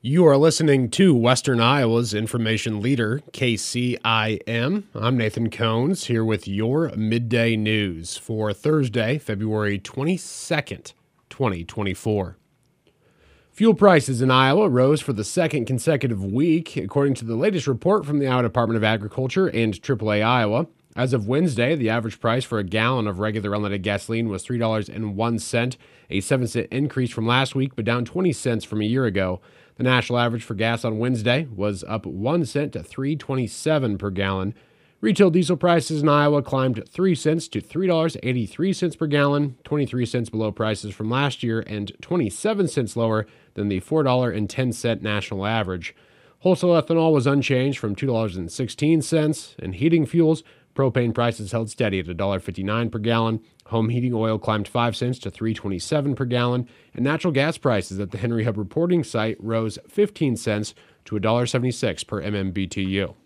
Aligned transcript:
You 0.00 0.24
are 0.28 0.36
listening 0.36 0.90
to 0.90 1.12
Western 1.12 1.58
Iowa's 1.58 2.14
information 2.14 2.80
leader, 2.80 3.20
KCIM. 3.32 4.84
I'm 4.94 5.16
Nathan 5.16 5.50
Cones 5.50 6.04
here 6.04 6.24
with 6.24 6.46
your 6.46 6.90
midday 6.94 7.56
news 7.56 8.16
for 8.16 8.52
Thursday, 8.52 9.18
February 9.18 9.80
22nd, 9.80 10.92
2024. 11.30 12.36
Fuel 13.50 13.74
prices 13.74 14.22
in 14.22 14.30
Iowa 14.30 14.68
rose 14.68 15.00
for 15.00 15.12
the 15.12 15.24
second 15.24 15.64
consecutive 15.64 16.24
week, 16.24 16.76
according 16.76 17.14
to 17.14 17.24
the 17.24 17.34
latest 17.34 17.66
report 17.66 18.06
from 18.06 18.20
the 18.20 18.28
Iowa 18.28 18.44
Department 18.44 18.76
of 18.76 18.84
Agriculture 18.84 19.48
and 19.48 19.74
AAA 19.74 20.22
Iowa. 20.22 20.68
As 20.94 21.12
of 21.12 21.26
Wednesday, 21.26 21.74
the 21.74 21.90
average 21.90 22.20
price 22.20 22.44
for 22.44 22.60
a 22.60 22.64
gallon 22.64 23.08
of 23.08 23.18
regular 23.18 23.50
unleaded 23.50 23.82
gasoline 23.82 24.28
was 24.28 24.44
$3.01, 24.44 25.76
a 26.10 26.20
7 26.20 26.46
cent 26.46 26.68
increase 26.70 27.10
from 27.10 27.26
last 27.26 27.56
week, 27.56 27.74
but 27.74 27.84
down 27.84 28.04
20 28.04 28.32
cents 28.32 28.64
from 28.64 28.80
a 28.80 28.84
year 28.84 29.04
ago. 29.04 29.40
The 29.78 29.84
national 29.84 30.18
average 30.18 30.42
for 30.42 30.54
gas 30.54 30.84
on 30.84 30.98
Wednesday 30.98 31.46
was 31.54 31.84
up 31.84 32.04
1 32.04 32.44
cent 32.46 32.72
to 32.72 32.80
3.27 32.80 33.96
per 33.96 34.10
gallon. 34.10 34.54
Retail 35.00 35.30
diesel 35.30 35.56
prices 35.56 36.02
in 36.02 36.08
Iowa 36.08 36.42
climbed 36.42 36.82
3 36.88 37.14
cents 37.14 37.46
to 37.46 37.60
$3.83 37.60 38.98
per 38.98 39.06
gallon, 39.06 39.56
23 39.62 40.04
cents 40.04 40.30
below 40.30 40.50
prices 40.50 40.92
from 40.92 41.08
last 41.08 41.44
year 41.44 41.62
and 41.68 41.92
27 42.02 42.66
cents 42.66 42.96
lower 42.96 43.24
than 43.54 43.68
the 43.68 43.80
$4.10 43.80 45.00
national 45.00 45.46
average. 45.46 45.94
Wholesale 46.40 46.70
ethanol 46.70 47.12
was 47.12 47.28
unchanged 47.28 47.78
from 47.78 47.94
$2.16, 47.94 49.54
and 49.60 49.74
heating 49.76 50.06
fuels 50.06 50.42
Propane 50.78 51.12
prices 51.12 51.50
held 51.50 51.68
steady 51.68 51.98
at 51.98 52.06
$1.59 52.06 52.92
per 52.92 53.00
gallon. 53.00 53.40
Home 53.66 53.88
heating 53.88 54.14
oil 54.14 54.38
climbed 54.38 54.68
5 54.68 54.94
cents 54.94 55.18
to 55.18 55.30
3.27 55.30 56.14
per 56.14 56.24
gallon, 56.24 56.68
and 56.94 57.04
natural 57.04 57.32
gas 57.32 57.58
prices 57.58 57.98
at 57.98 58.12
the 58.12 58.18
Henry 58.18 58.44
Hub 58.44 58.56
reporting 58.56 59.02
site 59.02 59.36
rose 59.40 59.80
15 59.88 60.36
cents 60.36 60.74
to 61.06 61.16
$1.76 61.16 62.06
per 62.06 62.22
MMBTU. 62.22 63.16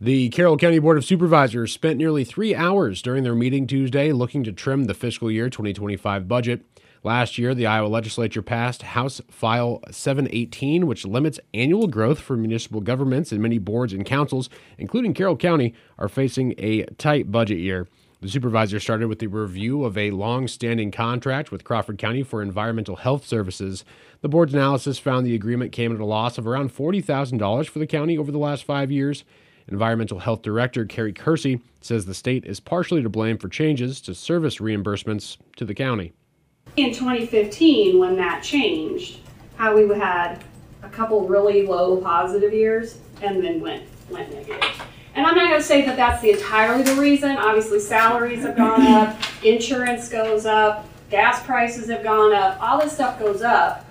The 0.00 0.28
Carroll 0.28 0.56
County 0.56 0.78
Board 0.78 0.96
of 0.96 1.04
Supervisors 1.04 1.72
spent 1.72 1.98
nearly 1.98 2.22
three 2.22 2.54
hours 2.54 3.02
during 3.02 3.24
their 3.24 3.34
meeting 3.34 3.66
Tuesday 3.66 4.12
looking 4.12 4.44
to 4.44 4.52
trim 4.52 4.84
the 4.84 4.94
fiscal 4.94 5.28
year 5.28 5.50
2025 5.50 6.28
budget. 6.28 6.62
Last 7.04 7.36
year, 7.36 7.52
the 7.52 7.66
Iowa 7.66 7.88
legislature 7.88 8.42
passed 8.42 8.82
House 8.82 9.20
File 9.28 9.80
718, 9.90 10.86
which 10.86 11.04
limits 11.04 11.40
annual 11.52 11.88
growth 11.88 12.20
for 12.20 12.36
municipal 12.36 12.80
governments, 12.80 13.32
and 13.32 13.42
many 13.42 13.58
boards 13.58 13.92
and 13.92 14.06
councils, 14.06 14.48
including 14.78 15.12
Carroll 15.12 15.36
County, 15.36 15.74
are 15.98 16.08
facing 16.08 16.54
a 16.58 16.84
tight 16.98 17.32
budget 17.32 17.58
year. 17.58 17.88
The 18.20 18.28
supervisor 18.28 18.78
started 18.78 19.08
with 19.08 19.18
the 19.18 19.26
review 19.26 19.82
of 19.82 19.98
a 19.98 20.12
long 20.12 20.46
standing 20.46 20.92
contract 20.92 21.50
with 21.50 21.64
Crawford 21.64 21.98
County 21.98 22.22
for 22.22 22.40
environmental 22.40 22.94
health 22.94 23.26
services. 23.26 23.84
The 24.20 24.28
board's 24.28 24.54
analysis 24.54 25.00
found 25.00 25.26
the 25.26 25.34
agreement 25.34 25.72
came 25.72 25.92
at 25.92 26.00
a 26.00 26.04
loss 26.04 26.38
of 26.38 26.46
around 26.46 26.72
$40,000 26.72 27.68
for 27.68 27.80
the 27.80 27.86
county 27.88 28.16
over 28.16 28.30
the 28.30 28.38
last 28.38 28.62
five 28.62 28.92
years. 28.92 29.24
Environmental 29.66 30.20
Health 30.20 30.42
Director 30.42 30.84
Carrie 30.84 31.12
Kersey 31.12 31.60
says 31.80 32.06
the 32.06 32.14
state 32.14 32.44
is 32.44 32.60
partially 32.60 33.02
to 33.02 33.08
blame 33.08 33.38
for 33.38 33.48
changes 33.48 34.00
to 34.02 34.14
service 34.14 34.58
reimbursements 34.58 35.36
to 35.56 35.64
the 35.64 35.74
county 35.74 36.12
in 36.76 36.92
2015 36.92 37.98
when 37.98 38.16
that 38.16 38.42
changed, 38.42 39.18
how 39.56 39.76
we 39.76 39.86
had 39.98 40.42
a 40.82 40.88
couple 40.88 41.26
really 41.26 41.66
low 41.66 41.98
positive 41.98 42.52
years 42.52 42.98
and 43.20 43.42
then 43.42 43.60
went 43.60 43.84
went 44.10 44.32
negative. 44.32 44.62
And 45.14 45.26
I'm 45.26 45.34
not 45.34 45.48
going 45.48 45.60
to 45.60 45.66
say 45.66 45.84
that 45.84 45.96
that's 45.96 46.22
the 46.22 46.32
entirely 46.32 46.82
the 46.82 46.94
reason. 46.94 47.36
Obviously, 47.36 47.78
salaries 47.78 48.42
have 48.42 48.56
gone 48.56 48.86
up, 48.86 49.16
insurance 49.44 50.08
goes 50.08 50.46
up, 50.46 50.86
gas 51.10 51.42
prices 51.44 51.90
have 51.90 52.02
gone 52.02 52.32
up, 52.32 52.60
all 52.60 52.80
this 52.80 52.94
stuff 52.94 53.18
goes 53.18 53.42
up. 53.42 53.84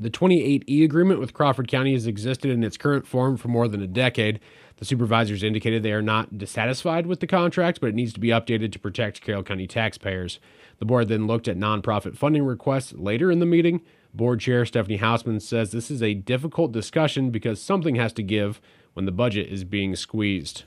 The 0.00 0.10
28E 0.10 0.84
agreement 0.84 1.18
with 1.18 1.34
Crawford 1.34 1.66
County 1.66 1.92
has 1.92 2.06
existed 2.06 2.52
in 2.52 2.62
its 2.62 2.76
current 2.76 3.04
form 3.04 3.36
for 3.36 3.48
more 3.48 3.66
than 3.66 3.82
a 3.82 3.88
decade. 3.88 4.38
The 4.76 4.84
supervisors 4.84 5.42
indicated 5.42 5.82
they 5.82 5.90
are 5.90 6.00
not 6.00 6.38
dissatisfied 6.38 7.04
with 7.04 7.18
the 7.18 7.26
contract, 7.26 7.80
but 7.80 7.88
it 7.88 7.96
needs 7.96 8.12
to 8.12 8.20
be 8.20 8.28
updated 8.28 8.70
to 8.72 8.78
protect 8.78 9.22
Carroll 9.22 9.42
County 9.42 9.66
taxpayers. 9.66 10.38
The 10.78 10.84
board 10.84 11.08
then 11.08 11.26
looked 11.26 11.48
at 11.48 11.56
nonprofit 11.56 12.16
funding 12.16 12.44
requests 12.44 12.92
later 12.92 13.32
in 13.32 13.40
the 13.40 13.46
meeting. 13.46 13.80
Board 14.14 14.38
Chair 14.38 14.64
Stephanie 14.64 14.98
Hausman 14.98 15.42
says 15.42 15.72
this 15.72 15.90
is 15.90 16.00
a 16.00 16.14
difficult 16.14 16.70
discussion 16.70 17.30
because 17.30 17.60
something 17.60 17.96
has 17.96 18.12
to 18.12 18.22
give 18.22 18.60
when 18.92 19.04
the 19.04 19.10
budget 19.10 19.48
is 19.48 19.64
being 19.64 19.96
squeezed. 19.96 20.62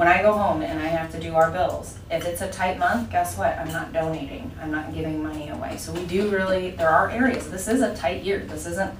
When 0.00 0.08
I 0.08 0.22
go 0.22 0.32
home 0.32 0.62
and 0.62 0.80
I 0.80 0.86
have 0.86 1.12
to 1.12 1.20
do 1.20 1.34
our 1.34 1.50
bills, 1.50 1.98
if 2.10 2.24
it's 2.24 2.40
a 2.40 2.50
tight 2.50 2.78
month, 2.78 3.10
guess 3.10 3.36
what? 3.36 3.58
I'm 3.58 3.68
not 3.70 3.92
donating. 3.92 4.50
I'm 4.58 4.70
not 4.70 4.94
giving 4.94 5.22
money 5.22 5.50
away. 5.50 5.76
So 5.76 5.92
we 5.92 6.06
do 6.06 6.30
really, 6.30 6.70
there 6.70 6.88
are 6.88 7.10
areas. 7.10 7.50
This 7.50 7.68
is 7.68 7.82
a 7.82 7.94
tight 7.94 8.22
year. 8.22 8.38
This 8.38 8.64
isn't, 8.64 8.94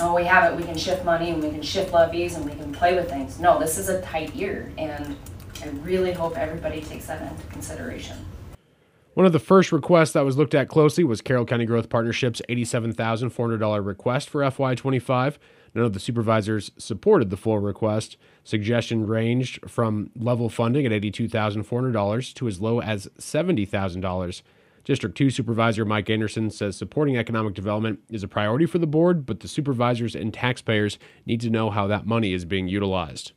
oh, 0.00 0.14
we 0.14 0.24
have 0.24 0.50
it, 0.50 0.56
we 0.56 0.62
can 0.62 0.78
shift 0.78 1.04
money 1.04 1.28
and 1.28 1.42
we 1.42 1.50
can 1.50 1.60
shift 1.60 1.92
levies 1.92 2.36
and 2.36 2.46
we 2.46 2.52
can 2.52 2.72
play 2.72 2.94
with 2.94 3.10
things. 3.10 3.38
No, 3.38 3.58
this 3.58 3.76
is 3.76 3.90
a 3.90 4.00
tight 4.00 4.34
year. 4.34 4.72
And 4.78 5.14
I 5.62 5.68
really 5.82 6.14
hope 6.14 6.38
everybody 6.38 6.80
takes 6.80 7.04
that 7.08 7.20
into 7.20 7.46
consideration. 7.48 8.16
One 9.14 9.26
of 9.26 9.32
the 9.32 9.38
first 9.38 9.70
requests 9.70 10.10
that 10.12 10.24
was 10.24 10.36
looked 10.36 10.56
at 10.56 10.68
closely 10.68 11.04
was 11.04 11.20
Carroll 11.20 11.44
County 11.44 11.66
Growth 11.66 11.88
Partnership's 11.88 12.42
$87,400 12.48 13.86
request 13.86 14.28
for 14.28 14.40
FY25. 14.40 15.36
None 15.72 15.84
of 15.84 15.92
the 15.92 16.00
supervisors 16.00 16.72
supported 16.76 17.30
the 17.30 17.36
full 17.36 17.60
request. 17.60 18.16
Suggestion 18.42 19.06
ranged 19.06 19.70
from 19.70 20.10
level 20.16 20.48
funding 20.48 20.84
at 20.84 20.90
$82,400 20.90 22.34
to 22.34 22.48
as 22.48 22.60
low 22.60 22.80
as 22.80 23.06
$70,000. 23.18 24.42
District 24.82 25.16
2 25.16 25.30
Supervisor 25.30 25.84
Mike 25.84 26.10
Anderson 26.10 26.50
says 26.50 26.76
supporting 26.76 27.16
economic 27.16 27.54
development 27.54 28.00
is 28.10 28.24
a 28.24 28.28
priority 28.28 28.66
for 28.66 28.78
the 28.78 28.86
board, 28.86 29.26
but 29.26 29.40
the 29.40 29.48
supervisors 29.48 30.16
and 30.16 30.34
taxpayers 30.34 30.98
need 31.24 31.40
to 31.40 31.50
know 31.50 31.70
how 31.70 31.86
that 31.86 32.04
money 32.04 32.32
is 32.32 32.44
being 32.44 32.66
utilized. 32.66 33.30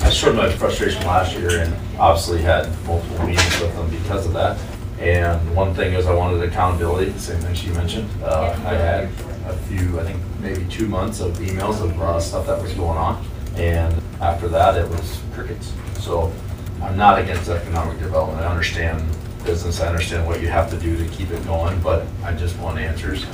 I 0.00 0.10
showed 0.10 0.34
my 0.34 0.50
frustration 0.50 1.06
last 1.06 1.36
year 1.36 1.60
and 1.60 1.74
obviously 1.98 2.42
had 2.42 2.66
multiple 2.84 3.26
meetings 3.26 3.60
with 3.60 3.74
them 3.76 3.88
because 3.90 4.26
of 4.26 4.32
that. 4.32 4.58
And 4.98 5.54
one 5.56 5.74
thing 5.74 5.94
is 5.94 6.06
I 6.06 6.14
wanted 6.14 6.42
accountability, 6.42 7.12
same 7.18 7.40
thing 7.40 7.54
she 7.54 7.70
mentioned. 7.70 8.08
Uh, 8.22 8.56
I 8.64 8.74
had 8.74 9.04
a 9.46 9.56
few, 9.68 9.98
I 9.98 10.04
think 10.04 10.20
maybe 10.40 10.64
two 10.66 10.86
months 10.86 11.20
of 11.20 11.36
emails 11.38 11.82
of 11.82 12.00
uh, 12.00 12.20
stuff 12.20 12.46
that 12.46 12.62
was 12.62 12.72
going 12.74 12.96
on. 12.96 13.24
And 13.56 13.94
after 14.20 14.48
that, 14.48 14.76
it 14.76 14.88
was 14.88 15.20
crickets. 15.32 15.72
So 15.98 16.32
I'm 16.82 16.96
not 16.96 17.18
against 17.18 17.48
economic 17.48 17.98
development. 17.98 18.40
I 18.40 18.46
understand 18.46 19.04
business. 19.44 19.80
I 19.80 19.88
understand 19.88 20.26
what 20.26 20.40
you 20.40 20.48
have 20.48 20.70
to 20.70 20.78
do 20.78 20.96
to 20.96 21.04
keep 21.10 21.30
it 21.30 21.44
going, 21.44 21.80
but 21.80 22.06
I 22.22 22.32
just 22.32 22.58
want 22.58 22.78
answers. 22.78 23.26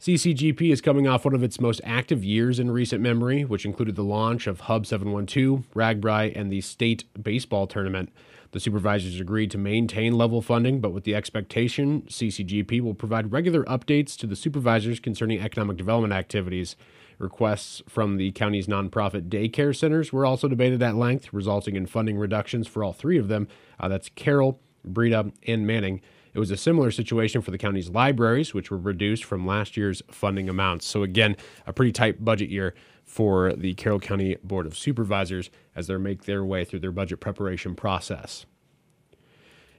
CCGP 0.00 0.70
is 0.70 0.80
coming 0.80 1.08
off 1.08 1.24
one 1.24 1.34
of 1.34 1.42
its 1.42 1.60
most 1.60 1.80
active 1.82 2.22
years 2.22 2.60
in 2.60 2.70
recent 2.70 3.02
memory, 3.02 3.44
which 3.44 3.64
included 3.64 3.96
the 3.96 4.04
launch 4.04 4.46
of 4.46 4.60
Hub 4.60 4.86
712, 4.86 5.64
RAGBRAI, 5.74 6.32
and 6.36 6.52
the 6.52 6.60
state 6.60 7.04
baseball 7.20 7.66
tournament. 7.66 8.12
The 8.52 8.60
supervisors 8.60 9.20
agreed 9.20 9.50
to 9.50 9.58
maintain 9.58 10.16
level 10.16 10.40
funding, 10.40 10.80
but 10.80 10.92
with 10.92 11.04
the 11.04 11.14
expectation 11.14 12.02
CCGP 12.02 12.80
will 12.80 12.94
provide 12.94 13.30
regular 13.30 13.64
updates 13.64 14.16
to 14.18 14.26
the 14.26 14.36
supervisors 14.36 15.00
concerning 15.00 15.40
economic 15.40 15.76
development 15.76 16.14
activities. 16.14 16.74
Requests 17.18 17.82
from 17.88 18.16
the 18.16 18.30
county's 18.32 18.66
nonprofit 18.66 19.28
daycare 19.28 19.76
centers 19.76 20.12
were 20.12 20.24
also 20.24 20.48
debated 20.48 20.82
at 20.82 20.94
length, 20.94 21.32
resulting 21.32 21.76
in 21.76 21.86
funding 21.86 22.16
reductions 22.16 22.66
for 22.66 22.82
all 22.82 22.92
three 22.92 23.18
of 23.18 23.28
them. 23.28 23.48
Uh, 23.78 23.88
that's 23.88 24.08
Carroll, 24.14 24.60
Breda, 24.84 25.32
and 25.46 25.66
Manning. 25.66 26.00
It 26.32 26.38
was 26.38 26.50
a 26.50 26.56
similar 26.56 26.90
situation 26.90 27.42
for 27.42 27.50
the 27.50 27.58
county's 27.58 27.90
libraries, 27.90 28.54
which 28.54 28.70
were 28.70 28.78
reduced 28.78 29.24
from 29.24 29.46
last 29.46 29.76
year's 29.76 30.02
funding 30.10 30.48
amounts. 30.48 30.86
So, 30.86 31.02
again, 31.02 31.36
a 31.66 31.72
pretty 31.72 31.92
tight 31.92 32.24
budget 32.24 32.48
year 32.48 32.74
for 33.08 33.52
the 33.54 33.74
Carroll 33.74 33.98
County 33.98 34.36
Board 34.44 34.66
of 34.66 34.76
Supervisors 34.76 35.50
as 35.74 35.86
they 35.86 35.96
make 35.96 36.24
their 36.24 36.44
way 36.44 36.64
through 36.64 36.80
their 36.80 36.92
budget 36.92 37.20
preparation 37.20 37.74
process. 37.74 38.46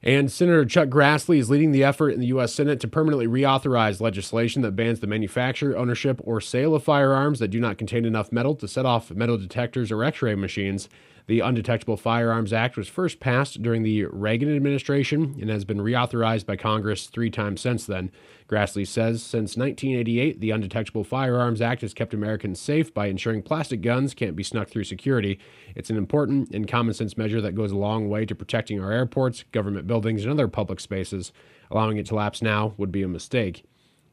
And 0.01 0.31
Senator 0.31 0.65
Chuck 0.65 0.87
Grassley 0.87 1.39
is 1.39 1.49
leading 1.49 1.71
the 1.71 1.83
effort 1.83 2.11
in 2.11 2.21
the 2.21 2.27
U.S. 2.27 2.53
Senate 2.53 2.79
to 2.79 2.87
permanently 2.87 3.27
reauthorize 3.27 3.99
legislation 3.99 4.61
that 4.61 4.75
bans 4.75 5.01
the 5.01 5.07
manufacture, 5.07 5.77
ownership, 5.77 6.21
or 6.23 6.39
sale 6.39 6.73
of 6.73 6.83
firearms 6.83 7.39
that 7.39 7.49
do 7.49 7.59
not 7.59 7.77
contain 7.77 8.05
enough 8.05 8.31
metal 8.31 8.55
to 8.55 8.67
set 8.67 8.85
off 8.85 9.11
metal 9.11 9.37
detectors 9.37 9.91
or 9.91 10.03
x 10.03 10.21
ray 10.21 10.35
machines. 10.35 10.87
The 11.29 11.41
Undetectable 11.41 11.97
Firearms 11.97 12.51
Act 12.51 12.75
was 12.75 12.87
first 12.87 13.19
passed 13.19 13.61
during 13.61 13.83
the 13.83 14.05
Reagan 14.05 14.55
administration 14.55 15.35
and 15.39 15.47
has 15.51 15.63
been 15.63 15.77
reauthorized 15.77 16.47
by 16.47 16.55
Congress 16.55 17.05
three 17.05 17.29
times 17.29 17.61
since 17.61 17.85
then. 17.85 18.11
Grassley 18.47 18.87
says 18.87 19.21
since 19.21 19.55
1988, 19.55 20.41
the 20.41 20.49
Undetectable 20.49 21.03
Firearms 21.03 21.61
Act 21.61 21.81
has 21.81 21.93
kept 21.93 22.15
Americans 22.15 22.59
safe 22.59 22.91
by 22.91 23.05
ensuring 23.05 23.43
plastic 23.43 23.83
guns 23.83 24.15
can't 24.15 24.35
be 24.35 24.41
snuck 24.41 24.69
through 24.69 24.85
security. 24.85 25.37
It's 25.75 25.91
an 25.91 25.97
important 25.97 26.49
and 26.49 26.67
common 26.67 26.95
sense 26.95 27.15
measure 27.15 27.41
that 27.41 27.53
goes 27.53 27.71
a 27.71 27.77
long 27.77 28.09
way 28.09 28.25
to 28.25 28.33
protecting 28.33 28.83
our 28.83 28.91
airports, 28.91 29.43
government 29.51 29.85
buildings, 29.85 30.23
and 30.23 30.31
other 30.31 30.47
public 30.47 30.79
spaces. 30.79 31.31
Allowing 31.69 31.97
it 31.97 32.07
to 32.07 32.15
lapse 32.15 32.41
now 32.41 32.73
would 32.77 32.91
be 32.91 33.03
a 33.03 33.07
mistake. 33.07 33.65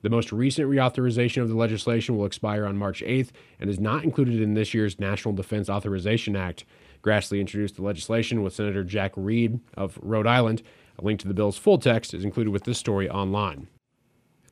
The 0.03 0.11
most 0.11 0.33
recent 0.33 0.69
reauthorization 0.69 1.41
of 1.41 1.49
the 1.49 1.57
legislation 1.57 2.19
will 2.19 2.27
expire 2.27 2.67
on 2.67 2.77
March 2.77 3.03
8th 3.03 3.31
and 3.59 3.71
is 3.71 3.81
not 3.81 4.05
included 4.05 4.39
in 4.43 4.53
this 4.53 4.75
year's 4.75 5.01
National 5.01 5.33
Defense 5.33 5.71
Authorization 5.71 6.37
Act. 6.37 6.67
Grassley 7.07 7.41
introduced 7.41 7.77
the 7.77 7.83
legislation 7.83 8.43
with 8.43 8.53
Senator 8.53 8.83
Jack 8.83 9.13
Reed 9.17 9.61
of 9.77 9.99
Rhode 10.03 10.27
Island. 10.27 10.63
A 10.99 11.05
link 11.05 11.21
to 11.21 11.29
the 11.29 11.35
bill's 11.35 11.57
full 11.57 11.79
text 11.79 12.13
is 12.13 12.25
included 12.25 12.51
with 12.51 12.65
this 12.65 12.79
story 12.79 13.09
online. 13.09 13.69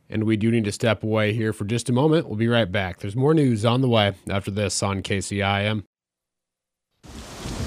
And 0.08 0.24
we 0.24 0.36
do 0.36 0.50
need 0.50 0.64
to 0.64 0.72
step 0.72 1.02
away 1.02 1.32
here 1.32 1.52
for 1.52 1.64
just 1.64 1.88
a 1.88 1.92
moment. 1.92 2.28
We'll 2.28 2.36
be 2.36 2.46
right 2.46 2.70
back. 2.70 3.00
There's 3.00 3.16
more 3.16 3.34
news 3.34 3.64
on 3.64 3.80
the 3.80 3.88
way 3.88 4.14
after 4.30 4.50
this 4.50 4.82
on 4.82 5.02
KCIM. 5.02 5.84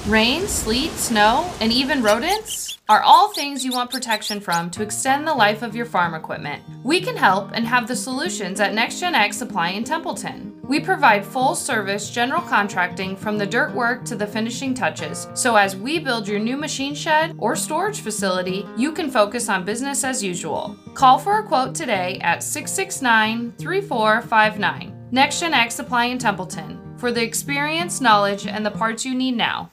Rain, 0.07 0.48
sleet, 0.48 0.92
snow, 0.92 1.51
and 1.59 1.69
even 1.69 2.01
rodents 2.01 2.77
are 2.88 3.01
all 3.01 3.33
things 3.33 3.65
you 3.65 3.74
want 3.74 3.92
protection 3.92 4.39
from 4.39 4.69
to 4.69 4.81
extend 4.81 5.27
the 5.27 5.33
life 5.33 5.63
of 5.63 5.75
your 5.75 5.86
farm 5.86 6.13
equipment. 6.13 6.63
We 6.81 7.01
can 7.01 7.18
help 7.18 7.51
and 7.54 7.68
have 7.68 7.89
the 7.89 7.95
solutions 7.98 8.62
at 8.62 8.71
NextGen 8.71 9.12
Ag 9.12 9.33
Supply 9.33 9.71
in 9.71 9.83
Templeton. 9.83 10.62
We 10.63 10.80
provide 10.80 11.25
full 11.25 11.56
service 11.56 12.09
general 12.09 12.42
contracting 12.42 13.18
from 13.18 13.38
the 13.38 13.45
dirt 13.45 13.75
work 13.75 14.06
to 14.06 14.15
the 14.15 14.25
finishing 14.25 14.74
touches. 14.74 15.27
So 15.33 15.57
as 15.57 15.75
we 15.75 16.00
build 16.00 16.25
your 16.25 16.39
new 16.39 16.56
machine 16.56 16.95
shed 16.95 17.36
or 17.38 17.57
storage 17.57 18.00
facility, 18.00 18.65
you 18.77 18.94
can 18.94 19.12
focus 19.12 19.50
on 19.50 19.65
business 19.65 20.06
as 20.06 20.24
usual. 20.24 20.77
Call 20.94 21.19
for 21.19 21.39
a 21.39 21.44
quote 21.44 21.75
today 21.75 22.18
at 22.21 22.44
669 22.44 23.51
3459. 23.57 25.09
NextGen 25.12 25.51
Ag 25.51 25.69
Supply 25.69 26.06
in 26.06 26.18
Templeton 26.18 26.95
for 26.98 27.12
the 27.12 27.21
experience, 27.21 28.00
knowledge, 28.00 28.48
and 28.48 28.65
the 28.65 28.71
parts 28.71 29.04
you 29.04 29.13
need 29.13 29.36
now. 29.36 29.69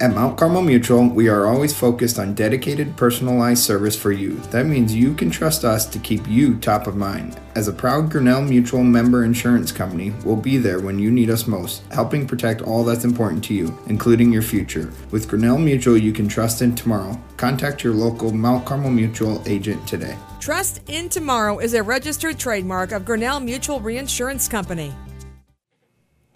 At 0.00 0.12
Mount 0.12 0.36
Carmel 0.36 0.62
Mutual, 0.62 1.08
we 1.08 1.28
are 1.28 1.46
always 1.46 1.72
focused 1.72 2.18
on 2.18 2.34
dedicated, 2.34 2.96
personalized 2.96 3.62
service 3.62 3.94
for 3.94 4.10
you. 4.10 4.34
That 4.50 4.66
means 4.66 4.92
you 4.92 5.14
can 5.14 5.30
trust 5.30 5.64
us 5.64 5.86
to 5.86 6.00
keep 6.00 6.26
you 6.26 6.56
top 6.56 6.88
of 6.88 6.96
mind. 6.96 7.38
As 7.54 7.68
a 7.68 7.72
proud 7.72 8.10
Grinnell 8.10 8.42
Mutual 8.42 8.82
member 8.82 9.24
insurance 9.24 9.70
company, 9.70 10.12
we'll 10.24 10.34
be 10.34 10.56
there 10.56 10.80
when 10.80 10.98
you 10.98 11.12
need 11.12 11.30
us 11.30 11.46
most, 11.46 11.84
helping 11.92 12.26
protect 12.26 12.60
all 12.60 12.82
that's 12.82 13.04
important 13.04 13.44
to 13.44 13.54
you, 13.54 13.78
including 13.86 14.32
your 14.32 14.42
future. 14.42 14.92
With 15.12 15.28
Grinnell 15.28 15.58
Mutual, 15.58 15.96
you 15.96 16.12
can 16.12 16.26
trust 16.26 16.60
in 16.60 16.74
tomorrow. 16.74 17.16
Contact 17.36 17.84
your 17.84 17.94
local 17.94 18.32
Mount 18.32 18.66
Carmel 18.66 18.90
Mutual 18.90 19.44
agent 19.46 19.86
today. 19.86 20.16
Trust 20.40 20.80
in 20.88 21.08
Tomorrow 21.08 21.60
is 21.60 21.72
a 21.72 21.82
registered 21.84 22.36
trademark 22.36 22.90
of 22.90 23.04
Grinnell 23.04 23.38
Mutual 23.38 23.78
Reinsurance 23.78 24.48
Company. 24.48 24.92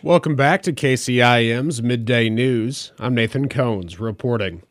Welcome 0.04 0.36
back 0.36 0.62
to 0.62 0.72
KCIM's 0.72 1.82
Midday 1.82 2.30
News. 2.30 2.92
I'm 3.00 3.16
Nathan 3.16 3.48
Cones 3.48 3.98
reporting. 3.98 4.62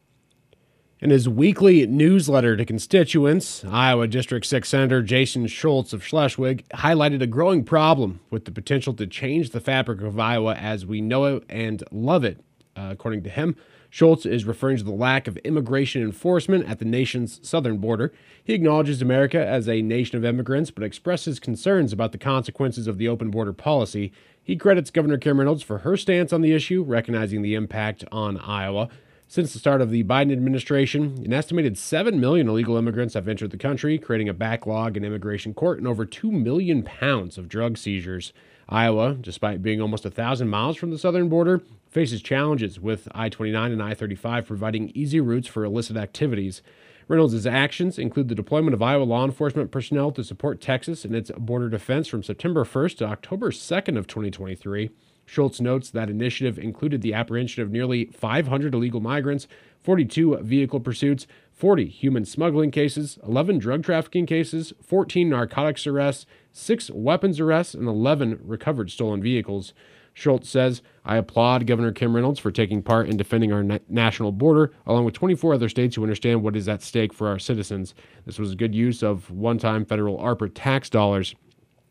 In 1.01 1.09
his 1.09 1.27
weekly 1.27 1.85
newsletter 1.85 2.56
to 2.56 2.63
constituents, 2.63 3.65
Iowa 3.65 4.07
District 4.07 4.45
6 4.45 4.69
Senator 4.69 5.01
Jason 5.01 5.47
Schultz 5.47 5.91
of 5.91 6.01
Schleswig 6.01 6.65
highlighted 6.69 7.21
a 7.21 7.27
growing 7.27 7.65
problem 7.65 8.21
with 8.29 8.45
the 8.45 8.53
potential 8.53 8.94
to 8.94 9.06
change 9.06 9.50
the 9.50 9.59
fabric 9.59 10.00
of 10.00 10.18
Iowa 10.18 10.56
as 10.56 10.85
we 10.85 11.01
know 11.01 11.25
it 11.25 11.44
and 11.50 11.83
love 11.91 12.23
it. 12.23 12.39
Uh, 12.77 12.89
according 12.91 13.24
to 13.24 13.29
him, 13.29 13.56
Schultz 13.89 14.25
is 14.25 14.45
referring 14.45 14.77
to 14.77 14.83
the 14.83 14.91
lack 14.91 15.27
of 15.27 15.38
immigration 15.38 16.01
enforcement 16.01 16.69
at 16.69 16.79
the 16.79 16.85
nation's 16.85 17.39
southern 17.47 17.77
border. 17.77 18.13
He 18.44 18.53
acknowledges 18.53 19.01
America 19.01 19.44
as 19.44 19.68
a 19.68 19.81
nation 19.81 20.18
of 20.18 20.25
immigrants, 20.25 20.71
but 20.71 20.83
expresses 20.83 21.39
concerns 21.39 21.94
about 21.94 22.12
the 22.12 22.18
consequences 22.18 22.85
of 22.88 22.97
the 22.97 23.07
open 23.07 23.31
border 23.31 23.53
policy 23.53 24.12
he 24.47 24.56
credits 24.56 24.91
Governor 24.91 25.18
Kim 25.18 25.39
Reynolds 25.39 25.62
for 25.62 25.79
her 25.79 25.97
stance 25.97 26.31
on 26.31 26.39
the 26.39 26.53
issue, 26.53 26.81
recognizing 26.81 27.41
the 27.41 27.53
impact 27.53 28.06
on 28.13 28.38
Iowa. 28.38 28.88
Since 29.27 29.51
the 29.51 29.59
start 29.59 29.81
of 29.81 29.89
the 29.89 30.06
Biden 30.06 30.31
administration, 30.31 31.21
an 31.25 31.33
estimated 31.33 31.77
7 31.77 32.18
million 32.18 32.47
illegal 32.47 32.77
immigrants 32.77 33.15
have 33.15 33.27
entered 33.27 33.51
the 33.51 33.57
country, 33.57 33.97
creating 33.97 34.30
a 34.30 34.33
backlog 34.33 34.95
in 34.95 35.03
immigration 35.03 35.53
court 35.53 35.80
and 35.80 35.85
over 35.85 36.06
2 36.06 36.31
million 36.31 36.81
pounds 36.81 37.38
of 37.38 37.50
drug 37.50 37.77
seizures. 37.77 38.31
Iowa, 38.69 39.15
despite 39.15 39.62
being 39.62 39.81
almost 39.81 40.06
a 40.06 40.09
thousand 40.09 40.47
miles 40.47 40.77
from 40.77 40.91
the 40.91 40.97
southern 40.97 41.27
border, 41.27 41.62
faces 41.97 42.21
challenges 42.21 42.79
with 42.79 43.07
I 43.15 43.27
29 43.27 43.71
and 43.71 43.81
I 43.81 43.95
35 43.95 44.45
providing 44.45 44.91
easy 44.94 45.19
routes 45.19 45.47
for 45.47 45.63
illicit 45.63 45.97
activities. 45.97 46.61
Reynolds' 47.07 47.47
actions 47.47 47.97
include 47.97 48.27
the 48.27 48.35
deployment 48.35 48.75
of 48.75 48.83
Iowa 48.83 49.01
law 49.01 49.25
enforcement 49.25 49.71
personnel 49.71 50.11
to 50.11 50.23
support 50.23 50.61
Texas 50.61 51.05
in 51.05 51.15
its 51.15 51.31
border 51.39 51.69
defense 51.69 52.07
from 52.07 52.21
September 52.21 52.63
1st 52.63 52.97
to 52.97 53.05
October 53.05 53.49
2nd 53.49 53.97
of 53.97 54.05
2023. 54.05 54.91
Schultz 55.25 55.59
notes 55.59 55.89
that 55.89 56.07
initiative 56.07 56.59
included 56.59 57.01
the 57.01 57.15
apprehension 57.15 57.63
of 57.63 57.71
nearly 57.71 58.05
500 58.05 58.75
illegal 58.75 59.01
migrants, 59.01 59.47
42 59.81 60.38
vehicle 60.44 60.79
pursuits, 60.79 61.25
40 61.51 61.88
human 61.88 62.25
smuggling 62.25 62.69
cases, 62.69 63.17
11 63.25 63.57
drug 63.57 63.83
trafficking 63.83 64.27
cases, 64.27 64.71
14 64.83 65.27
narcotics 65.27 65.88
arrests, 65.88 66.27
6 66.51 66.91
weapons 66.91 67.39
arrests, 67.39 67.73
and 67.73 67.88
11 67.88 68.39
recovered 68.44 68.91
stolen 68.91 69.19
vehicles. 69.19 69.73
Schultz 70.18 70.50
says, 70.50 70.81
I 71.06 71.18
applaud 71.18 71.68
Governor 71.68 71.92
Kim 71.92 72.16
Reynolds 72.16 72.40
for 72.40 72.50
taking 72.50 72.81
part 72.81 73.08
in 73.08 73.18
defending 73.18 73.54
our 73.54 73.62
na- 73.62 73.78
national 73.88 74.31
border, 74.31 74.74
along 74.88 75.06
with 75.06 75.14
24 75.14 75.54
other 75.54 75.69
states 75.69 75.96
who 75.96 76.02
understand 76.02 76.42
what 76.42 76.56
is 76.56 76.68
at 76.68 76.81
stake 76.81 77.14
for 77.14 77.28
our 77.28 77.38
citizens. 77.38 77.94
This 78.25 78.40
was 78.40 78.52
a 78.52 78.56
good 78.56 78.74
use 78.74 79.04
of 79.04 79.30
one 79.30 79.60
time 79.60 79.86
federal 79.86 80.18
ARPA 80.18 80.52
tax 80.56 80.90
dollars. 80.90 81.36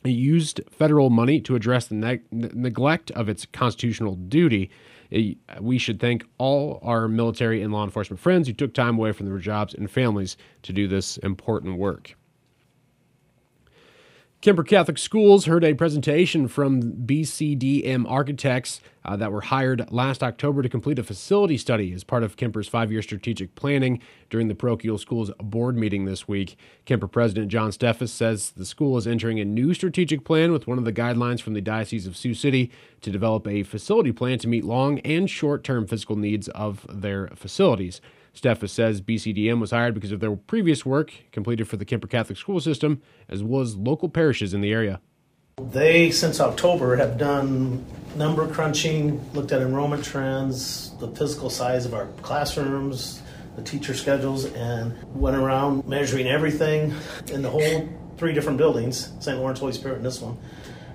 It 0.02 0.10
used 0.10 0.60
federal 0.68 1.08
money 1.08 1.40
to 1.42 1.54
address 1.54 1.86
the 1.86 1.94
ne- 1.94 2.20
neglect 2.32 3.12
of 3.12 3.28
its 3.28 3.46
constitutional 3.46 4.16
duty. 4.16 4.70
It, 5.08 5.38
we 5.60 5.78
should 5.78 6.00
thank 6.00 6.24
all 6.38 6.80
our 6.82 7.06
military 7.06 7.62
and 7.62 7.72
law 7.72 7.84
enforcement 7.84 8.18
friends 8.18 8.48
who 8.48 8.54
took 8.54 8.74
time 8.74 8.98
away 8.98 9.12
from 9.12 9.26
their 9.26 9.38
jobs 9.38 9.72
and 9.72 9.88
families 9.88 10.36
to 10.62 10.72
do 10.72 10.88
this 10.88 11.16
important 11.18 11.78
work. 11.78 12.16
Kuemper 14.46 14.64
Catholic 14.64 14.96
Schools 14.96 15.46
heard 15.46 15.64
a 15.64 15.74
presentation 15.74 16.46
from 16.46 16.80
BCDM 16.80 18.08
architects 18.08 18.80
uh, 19.04 19.16
that 19.16 19.32
were 19.32 19.40
hired 19.40 19.90
last 19.90 20.22
October 20.22 20.62
to 20.62 20.68
complete 20.68 21.00
a 21.00 21.02
facility 21.02 21.58
study 21.58 21.92
as 21.92 22.04
part 22.04 22.22
of 22.22 22.36
Kuemper's 22.36 22.68
five 22.68 22.92
year 22.92 23.02
strategic 23.02 23.56
planning 23.56 24.00
during 24.30 24.46
the 24.46 24.54
parochial 24.54 24.98
school's 24.98 25.32
board 25.40 25.76
meeting 25.76 26.04
this 26.04 26.28
week. 26.28 26.56
Kuemper 26.86 27.10
President 27.10 27.48
John 27.48 27.72
Steffes 27.72 28.10
says 28.10 28.52
the 28.52 28.64
school 28.64 28.96
is 28.96 29.08
entering 29.08 29.40
a 29.40 29.44
new 29.44 29.74
strategic 29.74 30.24
plan 30.24 30.52
with 30.52 30.68
one 30.68 30.78
of 30.78 30.84
the 30.84 30.92
guidelines 30.92 31.40
from 31.40 31.54
the 31.54 31.60
Diocese 31.60 32.06
of 32.06 32.16
Sioux 32.16 32.32
City 32.32 32.70
to 33.00 33.10
develop 33.10 33.48
a 33.48 33.64
facility 33.64 34.12
plan 34.12 34.38
to 34.38 34.46
meet 34.46 34.64
long 34.64 35.00
and 35.00 35.28
short 35.28 35.64
term 35.64 35.88
physical 35.88 36.14
needs 36.14 36.46
of 36.50 36.86
their 36.88 37.32
facilities. 37.34 38.00
Steffes 38.36 38.70
says 38.70 39.00
BCDM 39.00 39.60
was 39.60 39.70
hired 39.70 39.94
because 39.94 40.12
of 40.12 40.20
their 40.20 40.34
previous 40.36 40.84
work 40.84 41.12
completed 41.32 41.66
for 41.66 41.76
the 41.76 41.84
Kuemper 41.84 42.08
Catholic 42.08 42.38
School 42.38 42.60
System, 42.60 43.00
as 43.28 43.42
well 43.42 43.62
as 43.62 43.76
local 43.76 44.08
parishes 44.08 44.52
in 44.52 44.60
the 44.60 44.72
area. 44.72 45.00
They, 45.58 46.10
since 46.10 46.38
October, 46.38 46.96
have 46.96 47.16
done 47.16 47.84
number 48.14 48.46
crunching, 48.46 49.32
looked 49.32 49.52
at 49.52 49.62
enrollment 49.62 50.04
trends, 50.04 50.94
the 50.98 51.08
physical 51.08 51.48
size 51.48 51.86
of 51.86 51.94
our 51.94 52.06
classrooms, 52.20 53.22
the 53.56 53.62
teacher 53.62 53.94
schedules, 53.94 54.44
and 54.44 54.94
went 55.14 55.34
around 55.34 55.88
measuring 55.88 56.26
everything 56.26 56.92
in 57.28 57.40
the 57.40 57.48
whole 57.48 57.88
three 58.18 58.34
different 58.34 58.58
buildings 58.58 59.12
St. 59.20 59.38
Lawrence, 59.38 59.60
Holy 59.60 59.72
Spirit, 59.72 59.96
and 59.96 60.04
this 60.04 60.20
one. 60.20 60.36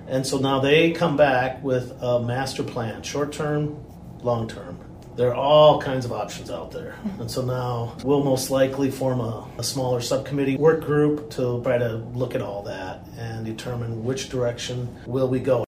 And 0.06 0.24
so 0.24 0.38
now 0.38 0.60
they 0.60 0.92
come 0.92 1.16
back 1.16 1.62
with 1.62 1.90
a 2.00 2.20
master 2.20 2.62
plan 2.62 3.02
short 3.02 3.32
term, 3.32 3.84
long 4.22 4.46
term 4.48 4.78
there 5.16 5.30
are 5.30 5.34
all 5.34 5.80
kinds 5.80 6.04
of 6.04 6.12
options 6.12 6.50
out 6.50 6.70
there. 6.70 6.96
And 7.18 7.30
so 7.30 7.42
now 7.42 7.96
we'll 8.04 8.24
most 8.24 8.50
likely 8.50 8.90
form 8.90 9.20
a, 9.20 9.46
a, 9.58 9.64
smaller 9.64 10.00
subcommittee 10.00 10.56
work 10.56 10.84
group 10.84 11.30
to 11.30 11.62
try 11.62 11.78
to 11.78 11.96
look 12.14 12.34
at 12.34 12.42
all 12.42 12.62
that 12.62 13.06
and 13.16 13.44
determine 13.44 14.04
which 14.04 14.28
direction 14.28 14.96
will 15.06 15.28
we 15.28 15.40
go. 15.40 15.64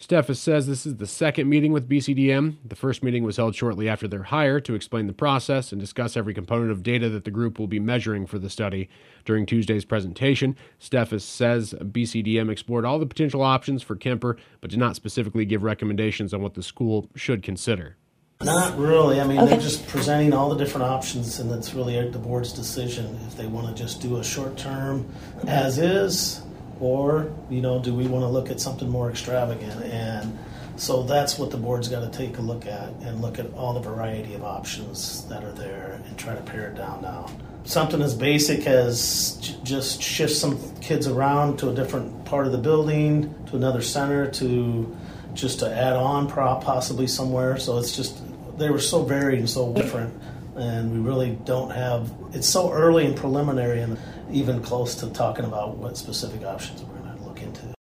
Steffes 0.00 0.36
says 0.36 0.68
this 0.68 0.86
is 0.86 0.98
the 0.98 1.08
second 1.08 1.48
meeting 1.48 1.72
with 1.72 1.88
BCDM. 1.88 2.58
The 2.64 2.76
first 2.76 3.02
meeting 3.02 3.24
was 3.24 3.36
held 3.36 3.56
shortly 3.56 3.88
after 3.88 4.06
their 4.06 4.22
hire 4.22 4.60
to 4.60 4.74
explain 4.74 5.08
the 5.08 5.12
process 5.12 5.72
and 5.72 5.80
discuss 5.80 6.16
every 6.16 6.32
component 6.32 6.70
of 6.70 6.84
data 6.84 7.08
that 7.08 7.24
the 7.24 7.32
group 7.32 7.58
will 7.58 7.66
be 7.66 7.80
measuring 7.80 8.24
for 8.24 8.38
the 8.38 8.48
study. 8.48 8.88
During 9.24 9.44
Tuesday's 9.44 9.84
presentation, 9.84 10.56
Steffes 10.80 11.22
says 11.22 11.74
BCDM 11.80 12.48
explored 12.48 12.84
all 12.84 13.00
the 13.00 13.06
potential 13.06 13.42
options 13.42 13.82
for 13.82 13.96
Kuemper, 13.96 14.38
but 14.60 14.70
did 14.70 14.78
not 14.78 14.94
specifically 14.94 15.44
give 15.44 15.64
recommendations 15.64 16.32
on 16.32 16.42
what 16.42 16.54
the 16.54 16.62
school 16.62 17.10
should 17.16 17.42
consider. 17.42 17.96
Not 18.42 18.78
really. 18.78 19.20
I 19.20 19.26
mean, 19.26 19.40
okay. 19.40 19.50
they're 19.50 19.60
just 19.60 19.88
presenting 19.88 20.32
all 20.32 20.48
the 20.48 20.56
different 20.56 20.86
options, 20.86 21.40
and 21.40 21.50
it's 21.50 21.74
really 21.74 22.08
the 22.08 22.20
board's 22.20 22.52
decision 22.52 23.18
if 23.26 23.36
they 23.36 23.46
want 23.46 23.66
to 23.66 23.82
just 23.82 24.00
do 24.00 24.18
a 24.18 24.24
short 24.24 24.56
term 24.56 25.08
as 25.48 25.78
is, 25.78 26.40
or 26.78 27.32
you 27.50 27.60
know, 27.60 27.80
do 27.82 27.92
we 27.92 28.06
want 28.06 28.22
to 28.22 28.28
look 28.28 28.48
at 28.48 28.60
something 28.60 28.88
more 28.88 29.10
extravagant? 29.10 29.82
And 29.86 30.38
so 30.76 31.02
that's 31.02 31.36
what 31.36 31.50
the 31.50 31.56
board's 31.56 31.88
got 31.88 32.10
to 32.10 32.16
take 32.16 32.38
a 32.38 32.40
look 32.40 32.64
at 32.64 32.90
and 33.02 33.20
look 33.20 33.40
at 33.40 33.52
all 33.54 33.72
the 33.72 33.80
variety 33.80 34.34
of 34.34 34.44
options 34.44 35.24
that 35.26 35.42
are 35.42 35.52
there 35.52 36.00
and 36.06 36.16
try 36.16 36.36
to 36.36 36.42
pare 36.42 36.68
it 36.68 36.76
down 36.76 37.02
now. 37.02 37.28
Something 37.64 38.00
as 38.00 38.14
basic 38.14 38.68
as 38.68 39.36
j- 39.40 39.56
just 39.64 40.00
shift 40.00 40.32
some 40.32 40.60
kids 40.76 41.08
around 41.08 41.58
to 41.58 41.70
a 41.70 41.74
different 41.74 42.24
part 42.24 42.46
of 42.46 42.52
the 42.52 42.58
building, 42.58 43.34
to 43.46 43.56
another 43.56 43.82
center, 43.82 44.30
to 44.30 44.96
just 45.34 45.58
to 45.58 45.68
add 45.68 45.94
on 45.94 46.28
prop 46.28 46.62
possibly 46.62 47.08
somewhere. 47.08 47.58
So 47.58 47.78
it's 47.78 47.94
just 47.94 48.22
they 48.58 48.70
were 48.70 48.80
so 48.80 49.04
varied 49.04 49.38
and 49.38 49.48
so 49.48 49.72
different, 49.72 50.20
and 50.56 50.92
we 50.92 50.98
really 50.98 51.38
don't 51.44 51.70
have. 51.70 52.12
It's 52.32 52.48
so 52.48 52.72
early 52.72 53.06
and 53.06 53.16
preliminary, 53.16 53.80
and 53.80 53.98
even 54.30 54.62
close 54.62 54.94
to 54.96 55.10
talking 55.10 55.44
about 55.44 55.76
what 55.76 55.96
specific 55.96 56.44
options 56.44 56.82
we're 56.82 56.98
going 56.98 57.16
to 57.16 57.24
look 57.24 57.42
into. 57.42 57.74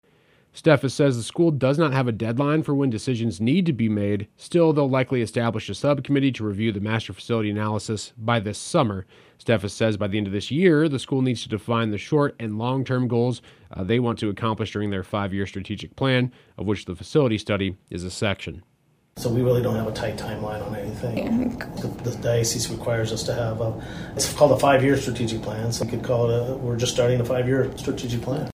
Steffes 0.54 0.92
says 0.92 1.16
the 1.16 1.22
school 1.24 1.50
does 1.50 1.78
not 1.78 1.92
have 1.92 2.06
a 2.06 2.12
deadline 2.12 2.62
for 2.62 2.76
when 2.76 2.88
decisions 2.88 3.40
need 3.40 3.66
to 3.66 3.72
be 3.72 3.88
made. 3.88 4.28
Still, 4.36 4.72
they'll 4.72 4.88
likely 4.88 5.20
establish 5.20 5.68
a 5.68 5.74
subcommittee 5.74 6.30
to 6.30 6.44
review 6.44 6.70
the 6.70 6.80
master 6.80 7.12
facility 7.12 7.50
analysis 7.50 8.12
by 8.16 8.38
this 8.38 8.56
summer. 8.56 9.04
Steffes 9.36 9.72
says 9.72 9.96
by 9.96 10.06
the 10.06 10.16
end 10.16 10.28
of 10.28 10.32
this 10.32 10.52
year, 10.52 10.88
the 10.88 11.00
school 11.00 11.22
needs 11.22 11.42
to 11.42 11.48
define 11.48 11.90
the 11.90 11.98
short 11.98 12.36
and 12.38 12.56
long 12.56 12.84
term 12.84 13.08
goals 13.08 13.42
uh, 13.72 13.82
they 13.82 13.98
want 13.98 14.16
to 14.20 14.28
accomplish 14.28 14.72
during 14.72 14.90
their 14.90 15.02
five 15.02 15.34
year 15.34 15.46
strategic 15.46 15.96
plan, 15.96 16.30
of 16.56 16.66
which 16.66 16.84
the 16.84 16.94
facility 16.94 17.36
study 17.36 17.76
is 17.90 18.04
a 18.04 18.10
section. 18.10 18.62
So 19.16 19.30
we 19.30 19.42
really 19.42 19.62
don't 19.62 19.76
have 19.76 19.86
a 19.86 19.92
tight 19.92 20.16
timeline 20.16 20.66
on 20.66 20.74
anything. 20.74 21.58
The, 21.80 21.88
the 22.10 22.16
diocese 22.16 22.68
requires 22.68 23.12
us 23.12 23.22
to 23.24 23.34
have 23.34 23.60
a, 23.60 23.80
it's 24.16 24.32
called 24.32 24.52
a 24.52 24.58
five-year 24.58 24.96
strategic 24.96 25.40
plan, 25.40 25.72
so 25.72 25.84
we 25.84 25.90
could 25.92 26.02
call 26.02 26.30
it 26.30 26.50
a, 26.50 26.56
we're 26.56 26.76
just 26.76 26.92
starting 26.92 27.20
a 27.20 27.24
five-year 27.24 27.76
strategic 27.78 28.22
plan. 28.22 28.50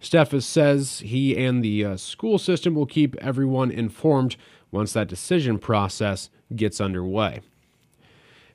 Steffes 0.00 0.44
says 0.44 1.00
he 1.00 1.36
and 1.44 1.64
the 1.64 1.84
uh, 1.84 1.96
school 1.96 2.38
system 2.38 2.74
will 2.74 2.86
keep 2.86 3.16
everyone 3.16 3.70
informed 3.70 4.36
once 4.70 4.92
that 4.92 5.08
decision 5.08 5.58
process 5.58 6.30
gets 6.54 6.80
underway. 6.80 7.40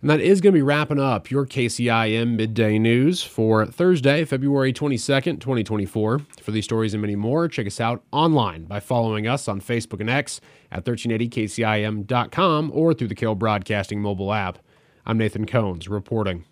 And 0.01 0.09
that 0.09 0.19
is 0.19 0.41
going 0.41 0.53
to 0.53 0.57
be 0.57 0.63
wrapping 0.63 0.99
up 0.99 1.29
your 1.29 1.45
KCIM 1.45 2.35
midday 2.35 2.79
news 2.79 3.21
for 3.21 3.67
Thursday, 3.67 4.25
February 4.25 4.73
22nd, 4.73 5.39
2024. 5.39 6.21
For 6.41 6.51
these 6.51 6.63
stories 6.63 6.95
and 6.95 7.01
many 7.01 7.15
more, 7.15 7.47
check 7.47 7.67
us 7.67 7.79
out 7.79 8.03
online 8.11 8.65
by 8.65 8.79
following 8.79 9.27
us 9.27 9.47
on 9.47 9.61
Facebook 9.61 9.99
and 9.99 10.09
X 10.09 10.41
at 10.71 10.85
1380kcim.com 10.85 12.71
or 12.73 12.95
through 12.95 13.09
the 13.09 13.15
Carroll 13.15 13.35
Broadcasting 13.35 14.01
mobile 14.01 14.33
app. 14.33 14.57
I'm 15.05 15.19
Nathan 15.19 15.45
Cones 15.45 15.87
reporting. 15.87 16.45